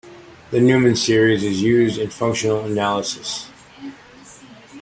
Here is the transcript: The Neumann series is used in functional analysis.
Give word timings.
The 0.49 0.59
Neumann 0.59 0.95
series 0.95 1.43
is 1.43 1.61
used 1.61 1.99
in 1.99 2.09
functional 2.09 2.65
analysis. 2.65 3.45